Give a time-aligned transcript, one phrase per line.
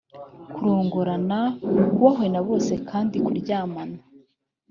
[0.53, 1.39] kurongorana
[1.93, 3.97] kubahwe na bose kandi kuryamana